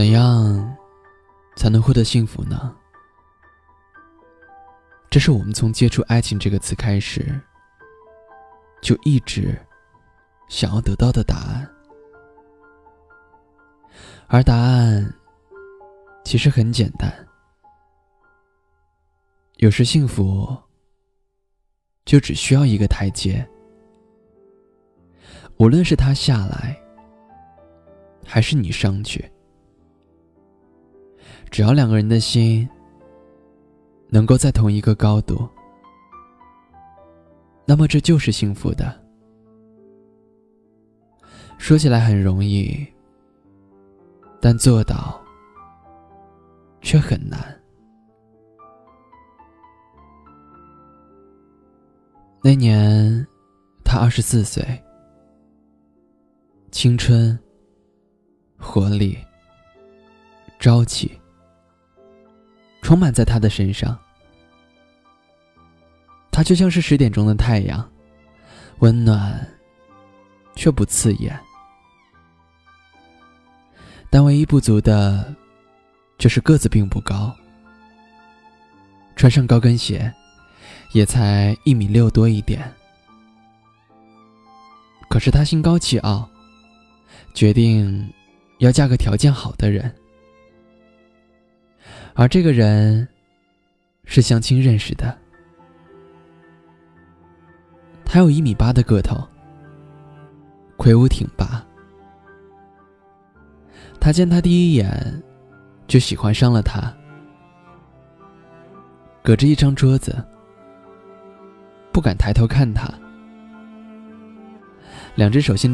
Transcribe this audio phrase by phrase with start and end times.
[0.00, 0.76] 怎样
[1.56, 2.74] 才能获得幸福呢？
[5.10, 7.38] 这是我们从接触“爱情”这个词开始，
[8.80, 9.54] 就一直
[10.48, 11.70] 想要得到的答案。
[14.28, 15.14] 而答案
[16.24, 17.12] 其实很简单：
[19.56, 20.56] 有时幸福
[22.06, 23.46] 就只需要一个台阶，
[25.58, 26.74] 无论是他下来，
[28.24, 29.30] 还是你上去。
[31.50, 32.68] 只要两个人的心
[34.08, 35.48] 能够在同一个高度，
[37.64, 38.98] 那么这就是幸福的。
[41.58, 42.86] 说起来很容易，
[44.40, 45.20] 但做到
[46.80, 47.38] 却很难。
[52.42, 53.26] 那年，
[53.84, 54.64] 他二十四岁，
[56.72, 57.38] 青春、
[58.56, 59.18] 活力、
[60.58, 61.19] 朝气。
[62.82, 63.96] 充满在他的身上，
[66.30, 67.88] 他就像是十点钟的太阳，
[68.78, 69.46] 温暖
[70.56, 71.38] 却不刺眼。
[74.08, 75.34] 但唯一不足的，
[76.18, 77.32] 就是个子并不高，
[79.14, 80.12] 穿上高跟鞋，
[80.92, 82.60] 也才一米六多一点。
[85.08, 86.28] 可是他心高气傲，
[87.34, 88.12] 决定
[88.58, 89.94] 要嫁个条件好的人。
[92.20, 93.08] 而这个人
[94.04, 95.16] 是相亲认识的，
[98.04, 99.26] 他有一米八的个头，
[100.76, 101.64] 魁梧挺拔。
[103.98, 105.22] 他见他第一眼
[105.86, 106.94] 就喜欢上了他，
[109.22, 110.22] 隔着一张桌子，
[111.90, 112.86] 不敢抬头看他，
[115.14, 115.68] 两只手心。